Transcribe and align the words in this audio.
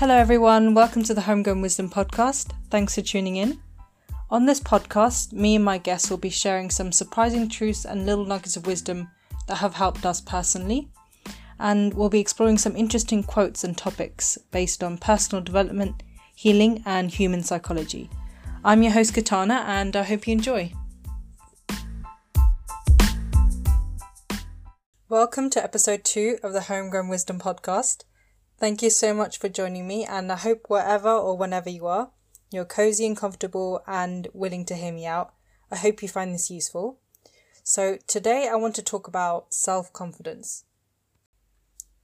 Hello, 0.00 0.16
everyone. 0.16 0.72
Welcome 0.72 1.02
to 1.02 1.12
the 1.12 1.20
Homegrown 1.20 1.60
Wisdom 1.60 1.90
Podcast. 1.90 2.52
Thanks 2.70 2.94
for 2.94 3.02
tuning 3.02 3.36
in. 3.36 3.60
On 4.30 4.46
this 4.46 4.58
podcast, 4.58 5.34
me 5.34 5.56
and 5.56 5.62
my 5.62 5.76
guests 5.76 6.08
will 6.08 6.16
be 6.16 6.30
sharing 6.30 6.70
some 6.70 6.90
surprising 6.90 7.50
truths 7.50 7.84
and 7.84 8.06
little 8.06 8.24
nuggets 8.24 8.56
of 8.56 8.66
wisdom 8.66 9.10
that 9.46 9.56
have 9.56 9.74
helped 9.74 10.06
us 10.06 10.22
personally. 10.22 10.88
And 11.58 11.92
we'll 11.92 12.08
be 12.08 12.18
exploring 12.18 12.56
some 12.56 12.76
interesting 12.76 13.22
quotes 13.22 13.62
and 13.62 13.76
topics 13.76 14.38
based 14.50 14.82
on 14.82 14.96
personal 14.96 15.44
development, 15.44 16.02
healing, 16.34 16.82
and 16.86 17.10
human 17.10 17.42
psychology. 17.42 18.08
I'm 18.64 18.82
your 18.82 18.92
host, 18.92 19.12
Katana, 19.12 19.66
and 19.66 19.94
I 19.94 20.04
hope 20.04 20.26
you 20.26 20.32
enjoy. 20.32 20.72
Welcome 25.10 25.50
to 25.50 25.62
episode 25.62 26.04
two 26.04 26.38
of 26.42 26.54
the 26.54 26.62
Homegrown 26.62 27.08
Wisdom 27.08 27.38
Podcast. 27.38 28.04
Thank 28.60 28.82
you 28.82 28.90
so 28.90 29.14
much 29.14 29.38
for 29.38 29.48
joining 29.48 29.88
me, 29.88 30.04
and 30.04 30.30
I 30.30 30.36
hope 30.36 30.66
wherever 30.68 31.08
or 31.08 31.34
whenever 31.34 31.70
you 31.70 31.86
are, 31.86 32.10
you're 32.50 32.66
cozy 32.66 33.06
and 33.06 33.16
comfortable 33.16 33.82
and 33.86 34.28
willing 34.34 34.66
to 34.66 34.74
hear 34.74 34.92
me 34.92 35.06
out. 35.06 35.32
I 35.70 35.76
hope 35.76 36.02
you 36.02 36.08
find 36.08 36.34
this 36.34 36.50
useful. 36.50 36.98
So, 37.64 37.96
today 38.06 38.50
I 38.52 38.56
want 38.56 38.74
to 38.74 38.82
talk 38.82 39.08
about 39.08 39.54
self 39.54 39.90
confidence. 39.94 40.64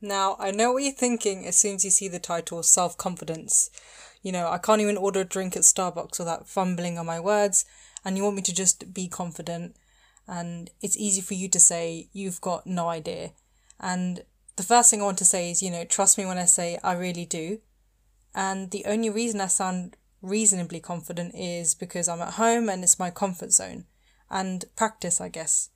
Now, 0.00 0.36
I 0.38 0.50
know 0.50 0.72
what 0.72 0.82
you're 0.82 0.92
thinking 0.92 1.44
as 1.46 1.58
soon 1.58 1.74
as 1.74 1.84
you 1.84 1.90
see 1.90 2.08
the 2.08 2.18
title 2.18 2.62
self 2.62 2.96
confidence. 2.96 3.68
You 4.22 4.32
know, 4.32 4.48
I 4.48 4.56
can't 4.56 4.80
even 4.80 4.96
order 4.96 5.20
a 5.20 5.24
drink 5.24 5.56
at 5.56 5.62
Starbucks 5.62 6.18
without 6.18 6.48
fumbling 6.48 6.96
on 6.96 7.04
my 7.04 7.20
words, 7.20 7.66
and 8.02 8.16
you 8.16 8.24
want 8.24 8.36
me 8.36 8.42
to 8.42 8.54
just 8.54 8.94
be 8.94 9.08
confident. 9.08 9.76
And 10.26 10.70
it's 10.80 10.96
easy 10.96 11.20
for 11.20 11.34
you 11.34 11.50
to 11.50 11.60
say, 11.60 12.08
you've 12.14 12.40
got 12.40 12.66
no 12.66 12.88
idea. 12.88 13.32
And 13.78 14.24
the 14.56 14.62
first 14.62 14.90
thing 14.90 15.00
I 15.00 15.04
want 15.04 15.18
to 15.18 15.24
say 15.24 15.50
is, 15.50 15.62
you 15.62 15.70
know, 15.70 15.84
trust 15.84 16.18
me 16.18 16.26
when 16.26 16.38
I 16.38 16.46
say 16.46 16.78
I 16.82 16.94
really 16.94 17.26
do. 17.26 17.60
And 18.34 18.70
the 18.70 18.84
only 18.86 19.10
reason 19.10 19.40
I 19.40 19.46
sound 19.46 19.96
reasonably 20.22 20.80
confident 20.80 21.34
is 21.34 21.74
because 21.74 22.08
I'm 22.08 22.20
at 22.20 22.34
home 22.34 22.68
and 22.68 22.82
it's 22.82 22.98
my 22.98 23.10
comfort 23.10 23.52
zone 23.52 23.84
and 24.30 24.64
practice, 24.76 25.20
I 25.20 25.28
guess. 25.28 25.70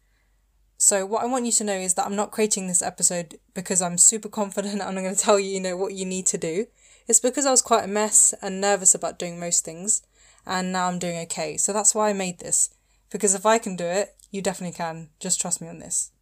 So 0.77 1.05
what 1.05 1.23
I 1.23 1.27
want 1.27 1.45
you 1.45 1.53
to 1.53 1.65
know 1.65 1.75
is 1.75 1.95
that 1.95 2.07
I'm 2.07 2.17
not 2.17 2.31
creating 2.31 2.67
this 2.67 2.81
episode 2.81 3.39
because 3.53 3.83
I'm 3.83 3.99
super 3.99 4.31
confident 4.31 4.75
and 4.75 4.83
I'm 4.83 4.95
not 4.95 5.03
going 5.03 5.15
to 5.15 5.21
tell 5.21 5.39
you, 5.39 5.51
you 5.51 5.61
know, 5.61 5.77
what 5.77 5.93
you 5.93 6.07
need 6.07 6.27
to 6.27 6.39
do. 6.39 6.67
It's 7.07 7.21
because 7.21 7.45
I 7.45 7.51
was 7.51 7.63
quite 7.63 7.85
a 7.85 7.89
mess 7.89 8.35
and 8.41 8.61
nervous 8.61 8.95
about 8.95 9.19
doing 9.19 9.39
most 9.39 9.65
things 9.65 10.03
and 10.47 10.73
now 10.73 10.89
I'm 10.89 10.99
doing 10.99 11.19
okay. 11.25 11.59
So 11.59 11.73
that's 11.73 11.95
why 11.95 12.09
I 12.09 12.15
made 12.15 12.39
this. 12.39 12.71
Because 13.11 13.35
if 13.35 13.45
I 13.45 13.59
can 13.59 13.77
do 13.77 13.85
it, 13.85 14.15
you 14.31 14.41
definitely 14.41 14.77
can. 14.77 15.11
Just 15.19 15.41
trust 15.41 15.61
me 15.61 15.69
on 15.69 15.81
this. 15.81 16.13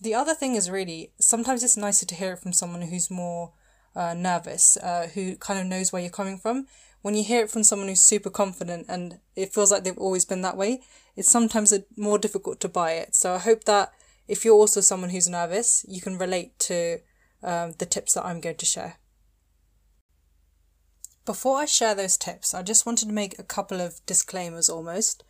The 0.00 0.14
other 0.14 0.34
thing 0.34 0.54
is 0.54 0.70
really 0.70 1.12
sometimes 1.20 1.62
it's 1.62 1.76
nicer 1.76 2.06
to 2.06 2.14
hear 2.14 2.32
it 2.32 2.40
from 2.40 2.52
someone 2.52 2.82
who's 2.82 3.10
more 3.10 3.52
uh, 3.94 4.14
nervous, 4.14 4.76
uh, 4.78 5.08
who 5.14 5.36
kind 5.36 5.60
of 5.60 5.66
knows 5.66 5.92
where 5.92 6.02
you're 6.02 6.10
coming 6.10 6.38
from. 6.38 6.66
When 7.02 7.14
you 7.14 7.22
hear 7.22 7.44
it 7.44 7.50
from 7.50 7.64
someone 7.64 7.88
who's 7.88 8.02
super 8.02 8.30
confident 8.30 8.86
and 8.88 9.20
it 9.36 9.52
feels 9.52 9.70
like 9.70 9.84
they've 9.84 9.98
always 9.98 10.24
been 10.24 10.42
that 10.42 10.56
way, 10.56 10.82
it's 11.16 11.30
sometimes 11.30 11.72
a, 11.72 11.84
more 11.96 12.18
difficult 12.18 12.60
to 12.60 12.68
buy 12.68 12.92
it. 12.92 13.14
So 13.14 13.34
I 13.34 13.38
hope 13.38 13.64
that 13.64 13.92
if 14.26 14.44
you're 14.44 14.54
also 14.54 14.80
someone 14.80 15.10
who's 15.10 15.28
nervous, 15.28 15.84
you 15.86 16.00
can 16.00 16.18
relate 16.18 16.58
to 16.60 17.00
um, 17.42 17.72
the 17.78 17.86
tips 17.86 18.14
that 18.14 18.24
I'm 18.24 18.40
going 18.40 18.56
to 18.56 18.66
share. 18.66 18.96
Before 21.26 21.58
I 21.58 21.66
share 21.66 21.94
those 21.94 22.16
tips, 22.16 22.52
I 22.52 22.62
just 22.62 22.84
wanted 22.84 23.06
to 23.06 23.14
make 23.14 23.38
a 23.38 23.44
couple 23.44 23.80
of 23.80 24.04
disclaimers 24.06 24.68
almost. 24.68 25.24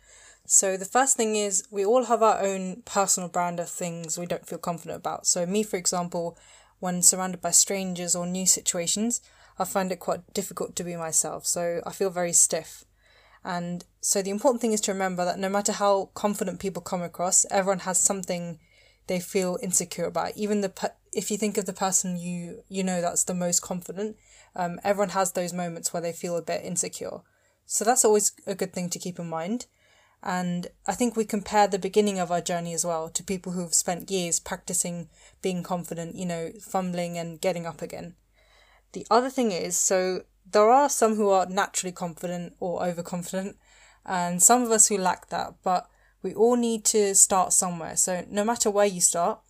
So 0.45 0.77
the 0.77 0.85
first 0.85 1.17
thing 1.17 1.35
is 1.35 1.63
we 1.71 1.85
all 1.85 2.05
have 2.05 2.21
our 2.21 2.41
own 2.41 2.83
personal 2.85 3.29
brand 3.29 3.59
of 3.59 3.69
things 3.69 4.17
we 4.17 4.25
don't 4.25 4.45
feel 4.45 4.59
confident 4.59 4.97
about. 4.97 5.25
So 5.25 5.45
me, 5.45 5.63
for 5.63 5.77
example, 5.77 6.37
when 6.79 7.01
surrounded 7.01 7.41
by 7.41 7.51
strangers 7.51 8.15
or 8.15 8.27
new 8.27 8.45
situations, 8.45 9.21
I 9.57 9.65
find 9.65 9.91
it 9.91 9.99
quite 9.99 10.33
difficult 10.33 10.75
to 10.75 10.83
be 10.83 10.95
myself. 10.95 11.47
So 11.47 11.81
I 11.85 11.91
feel 11.91 12.09
very 12.09 12.33
stiff. 12.33 12.85
And 13.43 13.85
so 14.01 14.21
the 14.21 14.31
important 14.31 14.61
thing 14.61 14.73
is 14.73 14.81
to 14.81 14.91
remember 14.91 15.23
that 15.25 15.39
no 15.39 15.49
matter 15.49 15.71
how 15.71 16.09
confident 16.13 16.59
people 16.59 16.81
come 16.81 17.01
across, 17.01 17.45
everyone 17.51 17.79
has 17.79 17.99
something 17.99 18.59
they 19.07 19.19
feel 19.19 19.59
insecure 19.61 20.05
about. 20.05 20.35
Even 20.35 20.61
the 20.61 20.91
if 21.13 21.31
you 21.31 21.37
think 21.37 21.57
of 21.57 21.65
the 21.65 21.73
person 21.73 22.17
you 22.17 22.63
you 22.67 22.83
know 22.83 23.01
that's 23.01 23.23
the 23.23 23.35
most 23.35 23.61
confident, 23.61 24.17
um, 24.55 24.79
everyone 24.83 25.09
has 25.09 25.31
those 25.31 25.53
moments 25.53 25.93
where 25.93 26.01
they 26.01 26.11
feel 26.11 26.35
a 26.37 26.41
bit 26.41 26.65
insecure. 26.65 27.21
So 27.65 27.85
that's 27.85 28.03
always 28.03 28.31
a 28.45 28.55
good 28.55 28.73
thing 28.73 28.89
to 28.89 28.99
keep 28.99 29.19
in 29.19 29.29
mind. 29.29 29.67
And 30.25 30.67
I 30.87 30.93
think 30.93 31.15
we 31.15 31.23
compare 31.23 31.67
the 31.67 31.77
beginning 31.77 32.17
of 32.17 32.31
our 32.31 32.41
journey 32.41 32.73
as 32.73 32.83
well 32.83 33.09
to 33.09 33.23
people 33.23 33.51
who've 33.51 33.73
spent 33.73 34.09
years 34.09 34.39
practicing 34.39 35.07
being 35.43 35.61
confident, 35.61 36.15
you 36.15 36.25
know, 36.25 36.51
fumbling 36.59 37.15
and 37.15 37.39
getting 37.39 37.67
up 37.67 37.83
again. 37.83 38.15
The 38.93 39.05
other 39.11 39.29
thing 39.29 39.51
is, 39.51 39.77
so 39.77 40.23
there 40.49 40.69
are 40.69 40.89
some 40.89 41.15
who 41.15 41.29
are 41.29 41.45
naturally 41.45 41.91
confident 41.91 42.55
or 42.59 42.83
overconfident, 42.83 43.57
and 44.03 44.41
some 44.41 44.63
of 44.63 44.71
us 44.71 44.87
who 44.87 44.97
lack 44.97 45.29
that, 45.29 45.55
but 45.63 45.87
we 46.23 46.33
all 46.33 46.55
need 46.55 46.85
to 46.85 47.13
start 47.13 47.53
somewhere. 47.53 47.95
So 47.95 48.25
no 48.27 48.43
matter 48.43 48.71
where 48.71 48.85
you 48.87 49.01
start, 49.01 49.41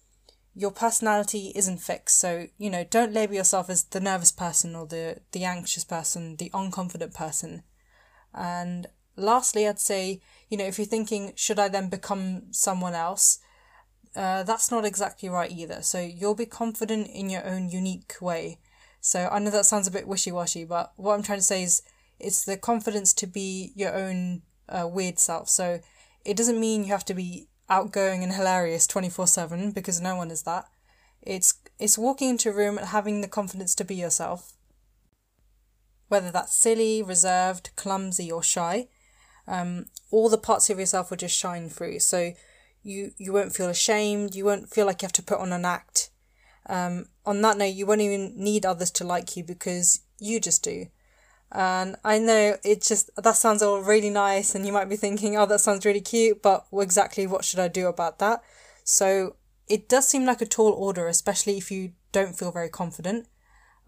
your 0.53 0.71
personality 0.71 1.53
isn't 1.55 1.77
fixed. 1.77 2.19
So, 2.19 2.47
you 2.57 2.69
know, 2.69 2.83
don't 2.83 3.13
label 3.13 3.35
yourself 3.35 3.69
as 3.69 3.83
the 3.83 3.99
nervous 3.99 4.31
person 4.31 4.75
or 4.75 4.85
the, 4.85 5.19
the 5.31 5.45
anxious 5.45 5.85
person, 5.85 6.35
the 6.35 6.49
unconfident 6.49 7.13
person. 7.13 7.63
And 8.33 8.87
lastly, 9.15 9.67
I'd 9.67 9.79
say 9.79 10.21
you 10.49 10.57
know, 10.57 10.65
if 10.65 10.77
you're 10.77 10.85
thinking, 10.85 11.33
should 11.35 11.59
I 11.59 11.67
then 11.67 11.89
become 11.89 12.43
someone 12.51 12.93
else? 12.93 13.39
Uh, 14.15 14.43
that's 14.43 14.71
not 14.71 14.85
exactly 14.85 15.27
right 15.27 15.51
either. 15.51 15.81
So 15.81 15.99
you'll 15.99 16.35
be 16.35 16.45
confident 16.45 17.07
in 17.07 17.29
your 17.29 17.45
own 17.45 17.69
unique 17.69 18.15
way. 18.21 18.59
So 19.01 19.29
I 19.31 19.39
know 19.39 19.51
that 19.51 19.65
sounds 19.65 19.87
a 19.87 19.91
bit 19.91 20.07
wishy 20.07 20.31
washy, 20.31 20.63
but 20.63 20.93
what 20.95 21.13
I'm 21.13 21.23
trying 21.23 21.39
to 21.39 21.43
say 21.43 21.63
is 21.63 21.81
it's 22.19 22.45
the 22.45 22.57
confidence 22.57 23.13
to 23.15 23.27
be 23.27 23.71
your 23.75 23.93
own 23.93 24.41
uh, 24.69 24.87
weird 24.87 25.19
self. 25.19 25.49
So 25.49 25.79
it 26.23 26.37
doesn't 26.37 26.59
mean 26.59 26.83
you 26.83 26.91
have 26.91 27.05
to 27.05 27.13
be 27.13 27.47
outgoing 27.69 28.23
and 28.23 28.33
hilarious 28.33 28.87
24 28.87 29.27
7 29.27 29.71
because 29.71 30.01
no 30.01 30.15
one 30.15 30.31
is 30.31 30.43
that. 30.43 30.65
It's 31.21 31.55
it's 31.79 31.97
walking 31.97 32.29
into 32.29 32.49
a 32.49 32.55
room 32.55 32.77
and 32.77 32.87
having 32.87 33.21
the 33.21 33.27
confidence 33.27 33.75
to 33.75 33.83
be 33.83 33.95
yourself. 33.95 34.53
Whether 36.07 36.31
that's 36.31 36.55
silly, 36.55 37.01
reserved, 37.01 37.71
clumsy, 37.75 38.31
or 38.31 38.43
shy, 38.43 38.87
um, 39.47 39.85
all 40.11 40.29
the 40.29 40.37
parts 40.37 40.69
of 40.69 40.79
yourself 40.79 41.09
will 41.09 41.17
just 41.17 41.37
shine 41.37 41.69
through. 41.69 41.99
So 41.99 42.33
you 42.83 43.11
you 43.17 43.33
won't 43.33 43.55
feel 43.55 43.69
ashamed. 43.69 44.35
You 44.35 44.45
won't 44.45 44.69
feel 44.69 44.85
like 44.85 45.01
you 45.01 45.05
have 45.05 45.13
to 45.13 45.23
put 45.23 45.39
on 45.39 45.51
an 45.51 45.65
act. 45.65 46.09
Um, 46.67 47.07
on 47.25 47.41
that 47.41 47.57
note, 47.57 47.73
you 47.73 47.85
won't 47.85 48.01
even 48.01 48.33
need 48.35 48.65
others 48.65 48.91
to 48.91 49.03
like 49.03 49.35
you 49.37 49.43
because 49.43 50.01
you 50.19 50.39
just 50.39 50.63
do. 50.63 50.87
And 51.51 51.95
I 52.03 52.17
know 52.19 52.57
it 52.63 52.81
just 52.81 53.09
that 53.15 53.35
sounds 53.35 53.61
all 53.61 53.81
really 53.81 54.09
nice, 54.09 54.55
and 54.55 54.65
you 54.65 54.73
might 54.73 54.89
be 54.89 54.95
thinking, 54.95 55.37
"Oh, 55.37 55.45
that 55.45 55.61
sounds 55.61 55.85
really 55.85 56.01
cute," 56.01 56.41
but 56.41 56.65
exactly 56.73 57.27
what 57.27 57.45
should 57.45 57.59
I 57.59 57.67
do 57.67 57.87
about 57.87 58.19
that? 58.19 58.43
So 58.83 59.35
it 59.67 59.89
does 59.89 60.07
seem 60.07 60.25
like 60.25 60.41
a 60.41 60.45
tall 60.45 60.71
order, 60.71 61.07
especially 61.07 61.57
if 61.57 61.71
you 61.71 61.93
don't 62.11 62.37
feel 62.37 62.51
very 62.51 62.69
confident. 62.69 63.27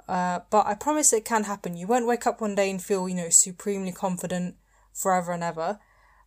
Uh, 0.07 0.39
but 0.49 0.65
I 0.65 0.73
promise 0.75 1.11
it 1.13 1.25
can 1.25 1.43
happen. 1.43 1.75
You 1.75 1.87
won't 1.87 2.07
wake 2.07 2.25
up 2.25 2.39
one 2.39 2.55
day 2.55 2.69
and 2.69 2.81
feel, 2.81 3.09
you 3.09 3.15
know, 3.15 3.29
supremely 3.29 3.91
confident 3.91 4.55
forever 4.97 5.31
and 5.31 5.43
ever. 5.43 5.79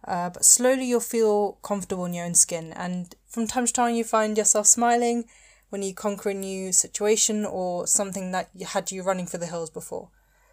Uh, 0.06 0.30
but 0.30 0.44
slowly 0.44 0.86
you'll 0.86 1.00
feel 1.00 1.58
comfortable 1.62 2.06
in 2.06 2.14
your 2.14 2.24
own 2.24 2.34
skin, 2.34 2.72
and 2.72 3.14
from 3.28 3.46
time 3.46 3.66
to 3.66 3.72
time 3.72 3.94
you 3.94 4.04
find 4.04 4.38
yourself 4.38 4.66
smiling 4.66 5.24
when 5.68 5.82
you 5.82 5.94
conquer 5.94 6.30
a 6.30 6.34
new 6.34 6.72
situation 6.72 7.44
or 7.44 7.86
something 7.86 8.32
that 8.32 8.50
had 8.68 8.90
you 8.90 9.02
running 9.02 9.26
for 9.26 9.38
the 9.38 9.46
hills 9.46 9.70
before. 9.70 10.08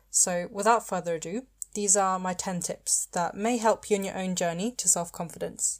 So, 0.09 0.49
without 0.51 0.87
further 0.87 1.15
ado, 1.15 1.43
these 1.73 1.95
are 1.95 2.19
my 2.19 2.33
10 2.33 2.61
tips 2.61 3.07
that 3.13 3.35
may 3.35 3.57
help 3.57 3.89
you 3.89 3.95
in 3.95 4.03
your 4.03 4.17
own 4.17 4.35
journey 4.35 4.71
to 4.77 4.87
self 4.87 5.11
confidence. 5.11 5.79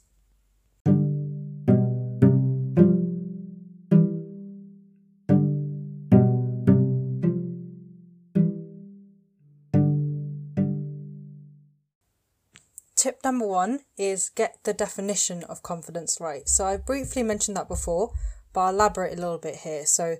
Number 13.28 13.46
one 13.46 13.80
is 13.98 14.30
get 14.30 14.56
the 14.64 14.72
definition 14.72 15.44
of 15.44 15.62
confidence 15.62 16.18
right. 16.18 16.48
So 16.48 16.64
I 16.64 16.78
briefly 16.78 17.22
mentioned 17.22 17.58
that 17.58 17.68
before, 17.68 18.14
but 18.54 18.60
I'll 18.60 18.74
elaborate 18.74 19.18
a 19.18 19.20
little 19.20 19.36
bit 19.36 19.56
here. 19.56 19.84
So 19.84 20.16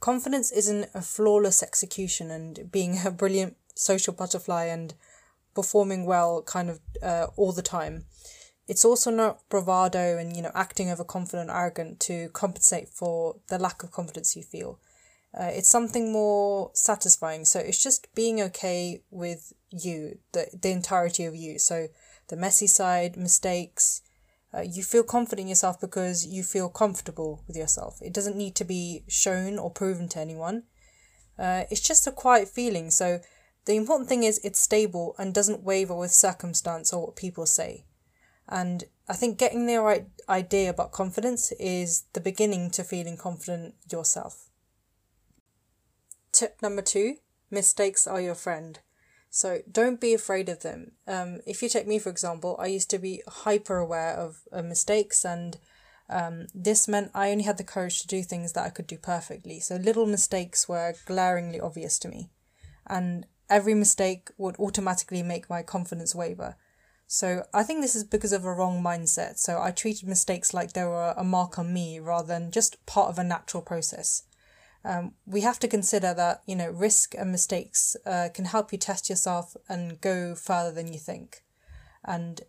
confidence 0.00 0.50
isn't 0.50 0.90
a 0.92 1.00
flawless 1.00 1.62
execution 1.62 2.32
and 2.32 2.68
being 2.72 2.98
a 3.04 3.12
brilliant 3.12 3.56
social 3.76 4.12
butterfly 4.12 4.64
and 4.64 4.94
performing 5.54 6.04
well 6.04 6.42
kind 6.42 6.68
of 6.68 6.80
uh, 7.00 7.28
all 7.36 7.52
the 7.52 7.62
time. 7.62 8.06
It's 8.66 8.84
also 8.84 9.12
not 9.12 9.48
bravado 9.48 10.18
and 10.18 10.36
you 10.36 10.42
know 10.42 10.50
acting 10.52 10.90
overconfident, 10.90 11.50
arrogant 11.50 12.00
to 12.00 12.28
compensate 12.30 12.88
for 12.88 13.36
the 13.46 13.58
lack 13.58 13.84
of 13.84 13.92
confidence 13.92 14.34
you 14.34 14.42
feel. 14.42 14.80
Uh, 15.32 15.50
it's 15.58 15.68
something 15.68 16.12
more 16.12 16.72
satisfying. 16.74 17.44
So 17.44 17.60
it's 17.60 17.82
just 17.82 18.12
being 18.16 18.42
okay 18.48 19.02
with 19.10 19.52
you, 19.70 20.18
the 20.32 20.48
the 20.60 20.70
entirety 20.70 21.24
of 21.24 21.36
you. 21.36 21.60
So 21.60 21.86
the 22.28 22.36
messy 22.36 22.66
side, 22.66 23.16
mistakes. 23.16 24.02
Uh, 24.54 24.62
you 24.62 24.82
feel 24.82 25.02
confident 25.02 25.44
in 25.44 25.48
yourself 25.48 25.80
because 25.80 26.26
you 26.26 26.42
feel 26.42 26.68
comfortable 26.68 27.42
with 27.46 27.56
yourself. 27.56 27.98
It 28.00 28.14
doesn't 28.14 28.36
need 28.36 28.54
to 28.56 28.64
be 28.64 29.04
shown 29.08 29.58
or 29.58 29.70
proven 29.70 30.08
to 30.10 30.20
anyone. 30.20 30.64
Uh, 31.38 31.64
it's 31.70 31.86
just 31.86 32.06
a 32.06 32.12
quiet 32.12 32.48
feeling. 32.48 32.90
So 32.90 33.20
the 33.66 33.76
important 33.76 34.08
thing 34.08 34.24
is 34.24 34.40
it's 34.42 34.60
stable 34.60 35.14
and 35.18 35.34
doesn't 35.34 35.62
waver 35.62 35.94
with 35.94 36.10
circumstance 36.10 36.92
or 36.92 37.06
what 37.06 37.16
people 37.16 37.46
say. 37.46 37.84
And 38.48 38.84
I 39.08 39.12
think 39.12 39.38
getting 39.38 39.66
the 39.66 39.76
right 39.76 40.06
idea 40.28 40.70
about 40.70 40.92
confidence 40.92 41.52
is 41.52 42.04
the 42.14 42.20
beginning 42.20 42.70
to 42.70 42.84
feeling 42.84 43.18
confident 43.18 43.74
yourself. 43.90 44.48
Tip 46.32 46.60
number 46.62 46.82
two 46.82 47.16
mistakes 47.50 48.06
are 48.06 48.20
your 48.20 48.34
friend. 48.34 48.80
So 49.30 49.60
don't 49.70 50.00
be 50.00 50.14
afraid 50.14 50.48
of 50.48 50.60
them. 50.60 50.92
Um, 51.06 51.40
if 51.46 51.62
you 51.62 51.68
take 51.68 51.86
me, 51.86 51.98
for 51.98 52.08
example, 52.08 52.56
I 52.58 52.66
used 52.66 52.90
to 52.90 52.98
be 52.98 53.22
hyper 53.26 53.76
aware 53.76 54.14
of, 54.14 54.40
of 54.50 54.64
mistakes, 54.64 55.24
and 55.24 55.58
um, 56.08 56.46
this 56.54 56.88
meant 56.88 57.10
I 57.14 57.30
only 57.30 57.44
had 57.44 57.58
the 57.58 57.64
courage 57.64 58.00
to 58.00 58.06
do 58.06 58.22
things 58.22 58.52
that 58.54 58.64
I 58.64 58.70
could 58.70 58.86
do 58.86 58.96
perfectly. 58.96 59.60
So 59.60 59.76
little 59.76 60.06
mistakes 60.06 60.68
were 60.68 60.94
glaringly 61.06 61.60
obvious 61.60 61.98
to 62.00 62.08
me. 62.08 62.30
And 62.86 63.26
every 63.50 63.74
mistake 63.74 64.30
would 64.38 64.56
automatically 64.58 65.22
make 65.22 65.50
my 65.50 65.62
confidence 65.62 66.14
waver. 66.14 66.56
So 67.06 67.44
I 67.54 67.62
think 67.62 67.80
this 67.80 67.96
is 67.96 68.04
because 68.04 68.32
of 68.32 68.44
a 68.44 68.52
wrong 68.52 68.82
mindset. 68.82 69.38
So 69.38 69.60
I 69.60 69.70
treated 69.70 70.08
mistakes 70.08 70.54
like 70.54 70.72
they 70.72 70.84
were 70.84 71.14
a 71.16 71.24
mark 71.24 71.58
on 71.58 71.72
me 71.72 71.98
rather 71.98 72.28
than 72.28 72.50
just 72.50 72.84
part 72.86 73.08
of 73.08 73.18
a 73.18 73.24
natural 73.24 73.62
process. 73.62 74.22
Um, 74.84 75.14
we 75.26 75.40
have 75.42 75.58
to 75.60 75.68
consider 75.68 76.14
that 76.14 76.42
you 76.46 76.56
know 76.56 76.70
risk 76.70 77.14
and 77.16 77.32
mistakes 77.32 77.96
uh, 78.06 78.28
can 78.32 78.46
help 78.46 78.72
you 78.72 78.78
test 78.78 79.10
yourself 79.10 79.56
and 79.68 80.00
go 80.00 80.34
further 80.34 80.72
than 80.72 80.92
you 80.92 80.98
think, 80.98 81.42
and 82.04 82.42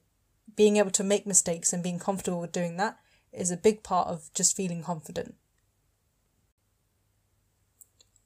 being 0.55 0.77
able 0.77 0.91
to 0.91 1.03
make 1.03 1.25
mistakes 1.25 1.73
and 1.73 1.83
being 1.83 1.99
comfortable 1.99 2.41
with 2.41 2.51
doing 2.51 2.77
that 2.77 2.97
is 3.31 3.51
a 3.51 3.57
big 3.57 3.83
part 3.83 4.07
of 4.07 4.29
just 4.33 4.55
feeling 4.55 4.83
confident. 4.83 5.35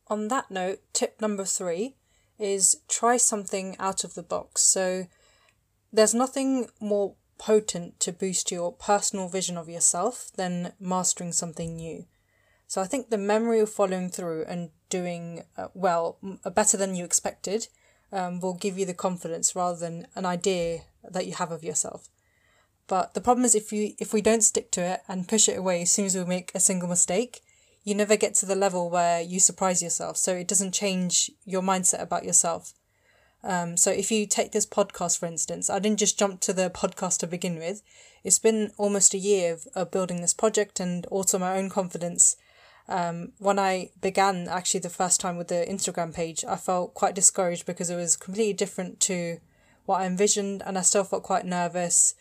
On 0.08 0.28
that 0.28 0.52
note, 0.52 0.80
tip 0.94 1.20
number 1.22 1.46
three 1.46 1.96
is 2.40 2.82
try 2.88 3.18
something 3.18 3.76
out 3.80 4.04
of 4.04 4.16
the 4.16 4.24
box. 4.24 4.62
So 4.62 5.08
there's 5.92 6.14
nothing 6.14 6.68
more 6.80 7.16
potent 7.38 8.00
to 8.02 8.12
boost 8.12 8.52
your 8.52 8.72
personal 8.72 9.28
vision 9.28 9.58
of 9.58 9.70
yourself 9.70 10.32
than 10.36 10.74
mastering 10.80 11.32
something 11.32 11.76
new. 11.76 12.06
So 12.68 12.82
I 12.82 12.86
think 12.86 13.10
the 13.10 13.18
memory 13.18 13.60
of 13.60 13.70
following 13.70 14.10
through 14.10 14.46
and 14.48 14.70
doing 14.90 15.44
uh, 15.58 15.68
well, 15.74 16.18
uh, 16.44 16.50
better 16.50 16.78
than 16.78 16.96
you 16.96 17.06
expected, 17.06 17.68
um, 18.12 18.40
will 18.40 18.54
give 18.54 18.78
you 18.78 18.86
the 18.86 18.94
confidence 18.94 19.56
rather 19.56 19.78
than 19.78 20.08
an 20.16 20.26
idea 20.26 20.82
that 21.10 21.26
you 21.26 21.34
have 21.34 21.52
of 21.52 21.64
yourself. 21.64 22.10
But 22.88 23.14
the 23.14 23.22
problem 23.22 23.46
is 23.46 23.56
if 23.56 23.72
you 23.72 23.94
if 23.98 24.14
we 24.14 24.22
don't 24.22 24.44
stick 24.44 24.70
to 24.72 24.82
it 24.82 25.02
and 25.08 25.28
push 25.28 25.48
it 25.48 25.58
away 25.58 25.84
as 25.84 25.92
soon 25.92 26.06
as 26.06 26.16
we 26.16 26.26
make 26.26 26.52
a 26.54 26.60
single 26.60 26.90
mistake, 26.90 27.42
you 27.84 27.96
never 27.96 28.16
get 28.16 28.36
to 28.36 28.46
the 28.46 28.56
level 28.56 28.90
where 28.90 29.22
you 29.22 29.40
surprise 29.40 29.82
yourself. 29.82 30.18
So 30.18 30.36
it 30.36 30.48
doesn't 30.48 30.74
change 30.74 31.32
your 31.46 31.62
mindset 31.62 32.02
about 32.02 32.26
yourself. 32.26 32.74
Um, 33.44 33.76
so 33.76 33.92
if 33.92 34.10
you 34.10 34.26
take 34.26 34.54
this 34.54 34.66
podcast, 34.66 35.20
for 35.20 35.26
instance, 35.26 35.70
I 35.70 35.80
didn't 35.80 36.00
just 36.00 36.18
jump 36.18 36.40
to 36.42 36.54
the 36.54 36.70
podcast 36.70 37.20
to 37.20 37.28
begin 37.28 37.58
with. 37.58 37.84
It's 38.24 38.40
been 38.40 38.72
almost 38.78 39.14
a 39.14 39.18
year 39.18 39.54
of, 39.54 39.68
of 39.76 39.92
building 39.92 40.22
this 40.22 40.34
project 40.34 40.80
and 40.80 41.06
also 41.08 41.38
my 41.38 41.58
own 41.58 41.70
confidence. 41.70 42.38
Um, 42.90 43.32
when 43.40 43.60
I 43.60 43.90
began 44.02 44.48
actually 44.48 44.82
the 44.82 44.90
first 44.90 45.22
time 45.22 45.38
with 45.38 45.48
the 45.48 45.66
Instagram 45.70 46.14
page, 46.14 46.44
I 46.48 46.58
felt 46.58 46.94
quite 46.94 47.16
discouraged 47.16 47.66
because 47.66 47.90
it 47.90 47.96
was 47.96 48.16
completely 48.16 48.54
different 48.54 49.00
to 49.02 49.40
what 49.86 50.02
I 50.02 50.06
envisioned 50.06 50.64
and 50.66 50.78
I 50.78 50.82
still 50.82 51.04
felt 51.04 51.24
quite 51.24 51.46
nervous 51.46 52.16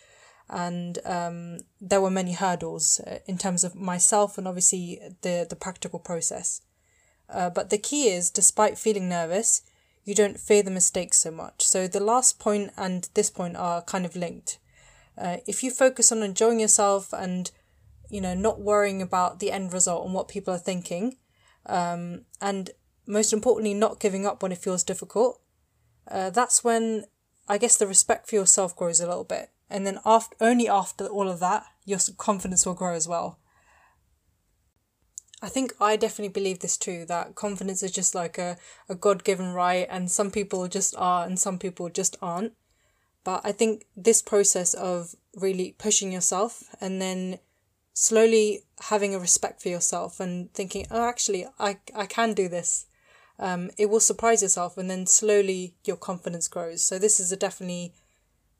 and 0.48 0.98
um, 1.04 1.58
there 1.80 2.00
were 2.00 2.10
many 2.10 2.32
hurdles 2.32 3.00
uh, 3.00 3.18
in 3.26 3.38
terms 3.38 3.64
of 3.64 3.74
myself 3.74 4.36
and 4.38 4.46
obviously 4.46 5.00
the, 5.22 5.46
the 5.48 5.56
practical 5.56 5.98
process. 5.98 6.60
Uh, 7.28 7.48
but 7.48 7.70
the 7.70 7.78
key 7.78 8.08
is, 8.08 8.30
despite 8.30 8.76
feeling 8.76 9.08
nervous, 9.08 9.62
you 10.04 10.14
don't 10.14 10.38
fear 10.38 10.62
the 10.62 10.70
mistakes 10.70 11.18
so 11.18 11.30
much. 11.30 11.64
So 11.64 11.86
the 11.86 12.00
last 12.00 12.38
point 12.38 12.72
and 12.76 13.08
this 13.14 13.30
point 13.30 13.56
are 13.56 13.82
kind 13.82 14.04
of 14.04 14.16
linked. 14.16 14.58
Uh, 15.16 15.38
if 15.46 15.62
you 15.62 15.70
focus 15.70 16.12
on 16.12 16.22
enjoying 16.22 16.60
yourself 16.60 17.12
and 17.12 17.50
you 18.12 18.20
know 18.20 18.34
not 18.34 18.60
worrying 18.60 19.02
about 19.02 19.40
the 19.40 19.50
end 19.50 19.72
result 19.72 20.04
and 20.04 20.14
what 20.14 20.28
people 20.28 20.54
are 20.54 20.58
thinking, 20.58 21.16
um, 21.66 22.26
and 22.40 22.70
most 23.06 23.32
importantly, 23.32 23.74
not 23.74 23.98
giving 23.98 24.26
up 24.26 24.42
when 24.42 24.52
it 24.52 24.58
feels 24.58 24.84
difficult, 24.84 25.40
uh, 26.08 26.30
that's 26.30 26.62
when 26.62 27.06
I 27.48 27.58
guess 27.58 27.76
the 27.76 27.86
respect 27.86 28.28
for 28.28 28.36
yourself 28.36 28.76
grows 28.76 29.00
a 29.00 29.06
little 29.06 29.24
bit. 29.24 29.50
And 29.68 29.86
then 29.86 29.98
after 30.04 30.36
only 30.40 30.68
after 30.68 31.06
all 31.06 31.28
of 31.28 31.40
that 31.40 31.64
your 31.84 31.98
confidence 32.18 32.66
will 32.66 32.74
grow 32.74 32.94
as 32.94 33.08
well. 33.08 33.38
I 35.44 35.48
think 35.48 35.72
i 35.80 35.96
definitely 35.96 36.32
believe 36.32 36.60
this 36.60 36.76
too 36.76 37.04
that 37.06 37.34
confidence 37.34 37.82
is 37.82 37.90
just 37.90 38.14
like 38.14 38.38
a, 38.38 38.56
a 38.88 38.94
god-given 38.94 39.52
right 39.52 39.88
and 39.90 40.08
some 40.08 40.30
people 40.30 40.68
just 40.68 40.94
are 40.96 41.26
and 41.26 41.38
some 41.38 41.58
people 41.58 41.88
just 41.88 42.16
aren't. 42.22 42.52
But 43.24 43.40
i 43.44 43.52
think 43.52 43.86
this 43.96 44.22
process 44.22 44.74
of 44.74 45.16
really 45.34 45.74
pushing 45.78 46.12
yourself 46.12 46.62
and 46.80 47.00
then 47.00 47.38
slowly 47.94 48.60
having 48.88 49.14
a 49.14 49.18
respect 49.18 49.62
for 49.62 49.68
yourself 49.68 50.18
and 50.20 50.52
thinking 50.54 50.86
oh 50.90 51.08
actually 51.08 51.46
i, 51.58 51.78
I 51.94 52.06
can 52.06 52.34
do 52.34 52.48
this 52.48 52.86
um, 53.38 53.70
it 53.76 53.90
will 53.90 54.00
surprise 54.00 54.42
yourself 54.42 54.78
and 54.78 54.90
then 54.90 55.06
slowly 55.06 55.74
your 55.84 55.96
confidence 55.96 56.48
grows 56.48 56.84
so 56.84 56.98
this 56.98 57.18
is 57.18 57.32
a 57.32 57.36
definitely 57.36 57.92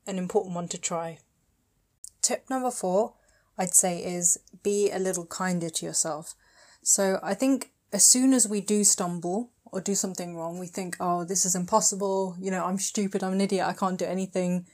an 0.05 0.17
important 0.17 0.55
one 0.55 0.67
to 0.69 0.77
try. 0.77 1.19
Tip 2.21 2.49
number 2.49 2.71
four, 2.71 3.13
I'd 3.57 3.73
say, 3.73 4.03
is 4.03 4.37
be 4.63 4.91
a 4.91 4.99
little 4.99 5.25
kinder 5.25 5.69
to 5.69 5.85
yourself. 5.85 6.35
So 6.81 7.19
I 7.23 7.33
think 7.33 7.71
as 7.91 8.05
soon 8.05 8.33
as 8.33 8.47
we 8.47 8.61
do 8.61 8.83
stumble 8.83 9.51
or 9.65 9.81
do 9.81 9.95
something 9.95 10.35
wrong, 10.35 10.59
we 10.59 10.67
think, 10.67 10.97
oh, 10.99 11.23
this 11.23 11.45
is 11.45 11.55
impossible, 11.55 12.35
you 12.39 12.51
know, 12.51 12.65
I'm 12.65 12.77
stupid, 12.77 13.23
I'm 13.23 13.33
an 13.33 13.41
idiot, 13.41 13.65
I 13.65 13.73
can't 13.73 13.99
do 13.99 14.05
anything. 14.05 14.67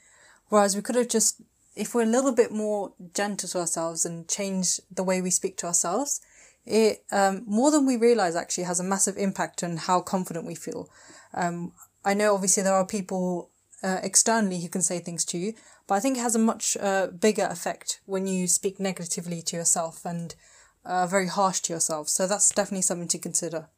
Whereas 0.48 0.74
we 0.74 0.82
could 0.82 0.96
have 0.96 1.08
just, 1.08 1.40
if 1.76 1.94
we're 1.94 2.02
a 2.02 2.06
little 2.06 2.32
bit 2.32 2.52
more 2.52 2.92
gentle 3.14 3.48
to 3.48 3.58
ourselves 3.58 4.04
and 4.04 4.28
change 4.28 4.80
the 4.90 5.04
way 5.04 5.22
we 5.22 5.30
speak 5.30 5.56
to 5.58 5.66
ourselves, 5.66 6.20
it 6.66 7.04
um, 7.10 7.42
more 7.46 7.70
than 7.70 7.86
we 7.86 7.96
realize 7.96 8.36
actually 8.36 8.64
has 8.64 8.80
a 8.80 8.84
massive 8.84 9.16
impact 9.16 9.62
on 9.62 9.76
how 9.76 10.00
confident 10.00 10.46
we 10.46 10.54
feel. 10.54 10.88
Um, 11.34 11.72
I 12.04 12.14
know 12.14 12.34
obviously 12.34 12.62
there 12.62 12.74
are 12.74 12.86
people 12.86 13.50
uh, 13.82 14.00
externally 14.02 14.60
who 14.60 14.68
can 14.68 14.82
say 14.82 14.98
things 14.98 15.24
to 15.26 15.38
you, 15.38 15.54
but 15.86 15.94
I 15.94 16.00
think 16.00 16.18
it 16.18 16.22
has 16.22 16.34
a 16.34 16.40
much 16.40 16.76
uh, 16.78 17.08
bigger 17.08 17.48
effect 17.50 18.00
when 18.06 18.26
you 18.26 18.46
speak 18.46 18.78
negatively 18.78 19.42
to 19.42 19.56
yourself 19.56 20.04
and 20.04 20.34
uh, 20.84 21.06
very 21.06 21.28
harsh 21.28 21.60
to 21.60 21.72
yourself. 21.72 22.08
So 22.08 22.26
that's 22.26 22.50
definitely 22.50 22.82
something 22.82 23.08
to 23.08 23.18
consider. 23.18 23.68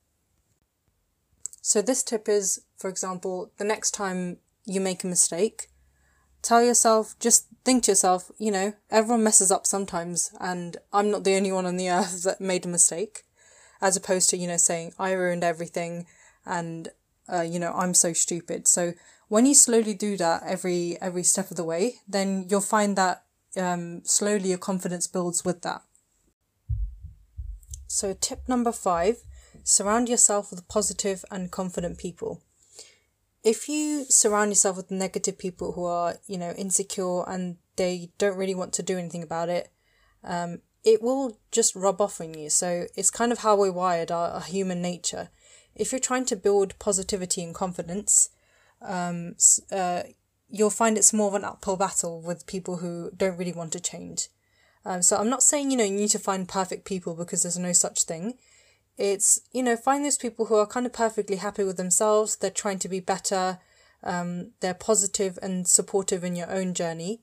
So 1.61 1.81
this 1.81 2.03
tip 2.03 2.29
is, 2.29 2.63
for 2.77 2.91
example, 2.91 3.53
the 3.59 3.65
next 3.65 3.93
time 3.93 4.39
you 4.65 4.81
make 4.81 5.05
a 5.05 5.07
mistake, 5.09 5.69
tell 6.43 6.63
yourself, 6.63 7.19
just 7.19 7.47
think 7.65 7.85
to 7.85 7.93
yourself, 7.93 8.31
you 8.39 8.51
know, 8.51 8.75
everyone 8.91 9.25
messes 9.25 9.51
up 9.51 9.67
sometimes, 9.67 10.33
and 10.41 10.77
I'm 10.93 11.11
not 11.11 11.25
the 11.25 11.37
only 11.37 11.53
one 11.53 11.67
on 11.67 11.77
the 11.77 11.91
earth 11.99 12.25
that 12.25 12.41
made 12.41 12.67
a 12.67 12.69
mistake, 12.69 13.23
as 13.81 13.97
opposed 13.97 14.31
to, 14.31 14.37
you 14.37 14.49
know, 14.49 14.57
saying, 14.57 14.93
I 14.99 15.13
ruined 15.13 15.45
everything 15.45 16.07
and, 16.45 16.89
uh, 17.33 17.43
you 17.43 17.59
know, 17.59 17.73
I'm 17.73 17.95
so 17.95 18.13
stupid. 18.13 18.67
So 18.67 18.95
when 19.33 19.47
you 19.47 19.55
slowly 19.55 19.95
do 19.95 20.19
that 20.19 20.43
every 20.45 21.01
every 21.01 21.23
step 21.23 21.51
of 21.51 21.57
the 21.57 21.65
way, 21.65 21.95
then 22.07 22.45
you'll 22.51 22.61
find 22.61 22.97
that 22.97 23.25
um, 23.57 24.03
slowly 24.05 24.51
your 24.51 24.59
confidence 24.59 25.07
builds 25.07 25.43
with 25.43 25.63
that. 25.63 25.81
So, 27.87 28.15
tip 28.21 28.47
number 28.47 28.73
five 28.73 29.23
surround 29.65 30.11
yourself 30.11 30.51
with 30.51 30.69
positive 30.69 31.25
and 31.31 31.51
confident 31.51 31.97
people. 31.97 32.43
If 33.45 33.69
you 33.69 34.05
surround 34.09 34.51
yourself 34.51 34.77
with 34.77 34.91
negative 34.91 35.39
people 35.39 35.73
who 35.73 35.85
are, 35.85 36.17
you 36.27 36.39
know, 36.39 36.53
insecure 36.53 37.29
and 37.29 37.57
they 37.77 38.11
don't 38.19 38.37
really 38.37 38.55
want 38.55 38.73
to 38.75 38.83
do 38.83 38.99
anything 38.99 39.23
about 39.23 39.49
it, 39.49 39.71
um, 40.23 40.61
it 40.85 41.03
will 41.03 41.39
just 41.51 41.75
rub 41.75 42.01
off 42.01 42.21
on 42.21 42.35
you. 42.35 42.51
So, 42.51 42.87
it's 42.97 43.11
kind 43.11 43.33
of 43.33 43.39
how 43.39 43.57
we're 43.57 43.73
wired, 43.73 44.11
our, 44.11 44.31
our 44.31 44.41
human 44.41 44.81
nature. 44.81 45.31
If 45.75 45.91
you're 45.91 45.99
trying 45.99 46.27
to 46.27 46.37
build 46.37 46.79
positivity 46.79 47.43
and 47.43 47.55
confidence, 47.55 48.29
um, 48.81 49.37
uh, 49.71 50.03
you'll 50.49 50.71
find 50.71 50.97
it's 50.97 51.13
more 51.13 51.29
of 51.29 51.35
an 51.35 51.45
uphill 51.45 51.77
battle 51.77 52.21
with 52.21 52.47
people 52.47 52.77
who 52.77 53.11
don't 53.17 53.39
really 53.39 53.53
want 53.53 53.73
to 53.73 53.81
change. 53.81 54.29
Um, 54.85 55.03
so 55.03 55.17
I'm 55.17 55.31
not 55.31 55.43
saying, 55.43 55.71
you 55.71 55.77
know, 55.77 55.85
you 55.85 55.93
need 55.93 56.11
to 56.11 56.19
find 56.19 56.49
perfect 56.49 56.85
people 56.85 57.15
because 57.15 57.43
there's 57.43 57.59
no 57.59 57.73
such 57.73 58.05
thing. 58.05 58.35
It's, 58.97 59.41
you 59.53 59.63
know, 59.63 59.77
find 59.77 60.05
those 60.05 60.19
people 60.19 60.47
who 60.47 60.57
are 60.57 60.67
kind 60.67 60.87
of 60.87 60.93
perfectly 60.93 61.37
happy 61.37 61.65
with 61.65 61.77
themselves, 61.77 62.37
they're 62.37 62.51
trying 62.51 62.79
to 62.81 62.89
be 62.89 63.01
better, 63.01 63.59
um, 64.05 64.51
they're 64.61 64.75
positive 64.75 65.39
and 65.43 65.67
supportive 65.67 66.25
in 66.25 66.37
your 66.37 66.51
own 66.51 66.75
journey. 66.75 67.23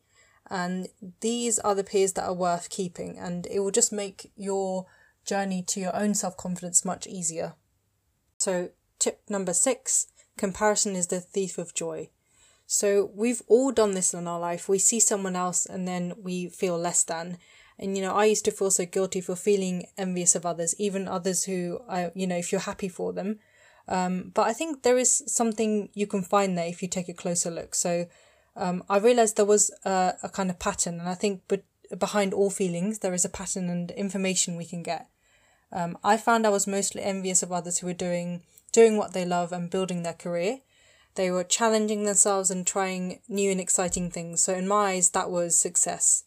And 0.49 0.87
these 1.21 1.59
are 1.59 1.75
the 1.75 1.83
peers 1.83 2.13
that 2.13 2.25
are 2.25 2.33
worth 2.33 2.69
keeping, 2.69 3.19
and 3.19 3.45
it 3.47 3.59
will 3.59 3.71
just 3.71 3.91
make 3.91 4.31
your 4.35 4.87
journey 5.23 5.61
to 5.67 5.79
your 5.79 5.95
own 5.95 6.15
self 6.15 6.35
confidence 6.37 6.83
much 6.83 7.05
easier. 7.05 7.53
So, 8.39 8.69
tip 8.97 9.21
number 9.29 9.53
six 9.53 10.07
comparison 10.37 10.95
is 10.95 11.07
the 11.07 11.19
thief 11.19 11.57
of 11.59 11.75
joy. 11.75 12.09
So 12.71 13.09
we've 13.15 13.41
all 13.47 13.71
done 13.71 13.95
this 13.95 14.13
in 14.13 14.27
our 14.27 14.39
life. 14.39 14.69
We 14.69 14.77
see 14.77 14.99
someone 14.99 15.35
else 15.35 15.65
and 15.65 15.87
then 15.87 16.13
we 16.21 16.49
feel 16.49 16.77
less 16.77 17.03
than. 17.03 17.39
And 17.79 17.95
you 17.97 18.03
know, 18.03 18.13
I 18.13 18.25
used 18.25 18.45
to 18.45 18.51
feel 18.51 18.71
so 18.71 18.85
guilty 18.85 19.21
for 19.21 19.35
feeling 19.35 19.87
envious 19.97 20.35
of 20.35 20.45
others, 20.45 20.75
even 20.77 21.07
others 21.07 21.45
who 21.45 21.79
I, 21.89 22.11
you 22.13 22.27
know, 22.27 22.37
if 22.37 22.51
you're 22.51 22.61
happy 22.71 22.89
for 22.89 23.13
them, 23.13 23.39
Um, 23.89 24.31
but 24.35 24.45
I 24.47 24.53
think 24.53 24.83
there 24.83 24.99
is 24.99 25.23
something 25.25 25.89
you 25.93 26.05
can 26.05 26.21
find 26.21 26.55
there 26.55 26.67
if 26.67 26.81
you 26.81 26.87
take 26.87 27.09
a 27.09 27.21
closer 27.21 27.51
look. 27.51 27.73
So 27.73 28.05
um, 28.55 28.83
I 28.87 28.97
realized 28.99 29.35
there 29.35 29.45
was 29.45 29.71
a, 29.83 30.13
a 30.21 30.29
kind 30.29 30.49
of 30.49 30.59
pattern, 30.59 30.99
and 30.99 31.09
I 31.09 31.15
think 31.15 31.41
but 31.47 31.63
behind 31.97 32.33
all 32.33 32.51
feelings 32.51 32.99
there 32.99 33.15
is 33.15 33.25
a 33.25 33.29
pattern 33.29 33.69
and 33.69 33.91
information 33.91 34.55
we 34.55 34.65
can 34.65 34.83
get. 34.83 35.07
Um, 35.71 35.97
I 36.03 36.17
found 36.17 36.45
I 36.45 36.49
was 36.49 36.67
mostly 36.67 37.01
envious 37.01 37.43
of 37.43 37.51
others 37.51 37.79
who 37.79 37.87
were 37.87 38.05
doing 38.07 38.43
doing 38.71 38.97
what 38.97 39.13
they 39.13 39.25
love 39.25 39.51
and 39.51 39.71
building 39.71 40.03
their 40.03 40.13
career. 40.13 40.59
They 41.15 41.31
were 41.31 41.55
challenging 41.57 42.05
themselves 42.05 42.51
and 42.51 42.65
trying 42.65 43.21
new 43.27 43.51
and 43.51 43.59
exciting 43.59 44.11
things. 44.11 44.43
So 44.43 44.53
in 44.53 44.67
my 44.67 44.91
eyes, 44.91 45.09
that 45.09 45.31
was 45.31 45.57
success, 45.57 46.23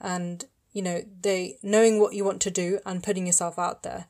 and 0.00 0.44
you 0.72 0.82
know 0.82 1.02
they 1.20 1.58
knowing 1.62 2.00
what 2.00 2.14
you 2.14 2.24
want 2.24 2.40
to 2.42 2.50
do 2.50 2.80
and 2.86 3.02
putting 3.02 3.26
yourself 3.26 3.58
out 3.58 3.82
there. 3.82 4.06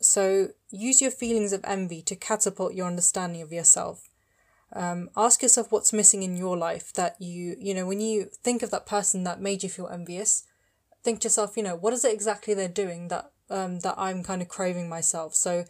So 0.00 0.48
use 0.70 1.02
your 1.02 1.10
feelings 1.10 1.52
of 1.52 1.64
envy 1.64 2.02
to 2.02 2.16
catapult 2.16 2.74
your 2.74 2.86
understanding 2.86 3.42
of 3.42 3.52
yourself. 3.52 4.08
Um, 4.72 5.10
ask 5.16 5.42
yourself 5.42 5.72
what's 5.72 5.92
missing 5.92 6.22
in 6.22 6.36
your 6.36 6.56
life 6.56 6.92
that 6.94 7.20
you, 7.20 7.56
you 7.58 7.74
know, 7.74 7.86
when 7.86 8.00
you 8.00 8.30
think 8.42 8.62
of 8.62 8.70
that 8.70 8.86
person 8.86 9.24
that 9.24 9.40
made 9.40 9.62
you 9.62 9.68
feel 9.68 9.88
envious, 9.88 10.44
think 11.02 11.20
to 11.20 11.26
yourself, 11.26 11.56
you 11.56 11.62
know, 11.62 11.74
what 11.74 11.92
is 11.92 12.04
it 12.04 12.14
exactly 12.14 12.54
they're 12.54 12.68
doing 12.68 13.08
that 13.08 13.32
um, 13.50 13.80
that 13.80 13.96
I'm 13.98 14.22
kind 14.22 14.40
of 14.40 14.48
craving 14.48 14.88
myself. 14.88 15.34
So 15.34 15.64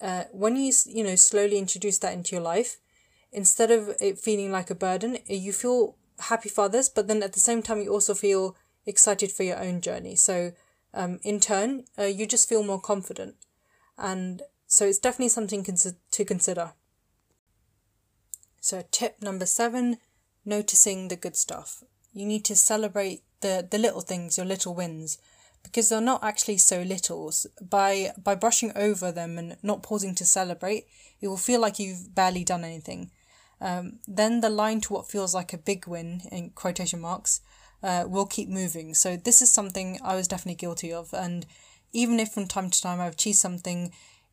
uh, 0.00 0.24
when 0.32 0.56
you, 0.56 0.72
you 0.86 1.04
know, 1.04 1.14
slowly 1.14 1.58
introduce 1.58 1.98
that 1.98 2.12
into 2.12 2.34
your 2.34 2.42
life, 2.42 2.78
instead 3.32 3.70
of 3.70 3.94
it 4.00 4.18
feeling 4.18 4.50
like 4.50 4.68
a 4.68 4.74
burden, 4.74 5.18
you 5.26 5.52
feel 5.52 5.94
happy 6.18 6.48
for 6.48 6.64
others, 6.64 6.88
but 6.88 7.06
then 7.06 7.22
at 7.22 7.32
the 7.32 7.40
same 7.40 7.62
time, 7.62 7.80
you 7.80 7.92
also 7.92 8.14
feel 8.14 8.56
excited 8.86 9.32
for 9.32 9.42
your 9.42 9.58
own 9.58 9.80
journey. 9.80 10.16
So 10.16 10.52
um, 10.92 11.18
in 11.22 11.40
turn, 11.40 11.84
uh, 11.98 12.04
you 12.04 12.26
just 12.26 12.48
feel 12.48 12.62
more 12.62 12.80
confident. 12.80 13.34
And 13.98 14.42
so 14.66 14.86
it's 14.86 14.98
definitely 14.98 15.28
something 15.28 15.64
cons- 15.64 15.94
to 16.10 16.24
consider. 16.24 16.72
So, 18.60 18.82
tip 18.90 19.20
number 19.20 19.44
seven 19.44 19.98
noticing 20.44 21.08
the 21.08 21.16
good 21.16 21.36
stuff. 21.36 21.84
You 22.14 22.24
need 22.24 22.44
to 22.46 22.56
celebrate 22.56 23.22
the, 23.42 23.66
the 23.70 23.76
little 23.76 24.00
things, 24.00 24.38
your 24.38 24.46
little 24.46 24.74
wins, 24.74 25.18
because 25.62 25.90
they're 25.90 26.00
not 26.00 26.24
actually 26.24 26.56
so 26.56 26.80
little. 26.80 27.30
By, 27.60 28.12
by 28.16 28.34
brushing 28.34 28.72
over 28.74 29.12
them 29.12 29.36
and 29.36 29.58
not 29.62 29.82
pausing 29.82 30.14
to 30.14 30.24
celebrate, 30.24 30.86
it 31.20 31.28
will 31.28 31.36
feel 31.36 31.60
like 31.60 31.78
you've 31.78 32.14
barely 32.14 32.42
done 32.42 32.64
anything. 32.64 33.10
Um, 33.64 34.00
then 34.06 34.42
the 34.42 34.50
line 34.50 34.82
to 34.82 34.92
what 34.92 35.10
feels 35.10 35.34
like 35.34 35.54
a 35.54 35.58
big 35.58 35.86
win, 35.86 36.20
in 36.30 36.50
quotation 36.50 37.00
marks, 37.00 37.40
uh, 37.82 38.04
will 38.06 38.26
keep 38.26 38.48
moving. 38.48 38.92
So, 38.94 39.16
this 39.16 39.40
is 39.40 39.50
something 39.50 39.98
I 40.04 40.14
was 40.14 40.28
definitely 40.28 40.56
guilty 40.56 40.92
of. 40.92 41.14
And 41.14 41.46
even 41.92 42.20
if 42.20 42.32
from 42.32 42.46
time 42.46 42.68
to 42.68 42.82
time 42.82 43.00
I've 43.00 43.14
achieved 43.14 43.38
something, 43.38 43.92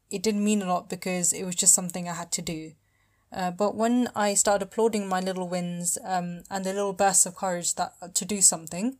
it 0.09 0.21
didn't 0.21 0.43
mean 0.43 0.61
a 0.61 0.65
lot 0.65 0.89
because 0.89 1.31
it 1.31 1.45
was 1.45 1.55
just 1.55 1.73
something 1.73 2.09
I 2.09 2.13
had 2.13 2.31
to 2.33 2.41
do. 2.41 2.73
Uh, 3.31 3.51
but 3.51 3.75
when 3.75 4.09
I 4.13 4.33
started 4.33 4.65
applauding 4.65 5.07
my 5.07 5.21
little 5.21 5.47
wins 5.47 5.97
um, 6.03 6.43
and 6.49 6.65
the 6.65 6.73
little 6.73 6.91
bursts 6.91 7.25
of 7.25 7.35
courage 7.35 7.75
that 7.75 7.93
to 8.13 8.25
do 8.25 8.41
something, 8.41 8.97